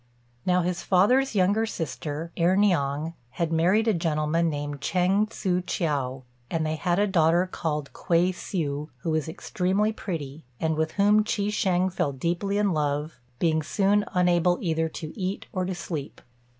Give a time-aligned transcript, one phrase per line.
[0.47, 6.23] Now his father's younger sister, Erh niang, had married a gentleman named Chêng Tzŭ ch'iao,
[6.49, 11.23] and they had a daughter called Kuei hsiu, who was extremely pretty, and with whom
[11.23, 16.19] Chi shêng fell deeply in love, being soon unable either to eat or to sleep.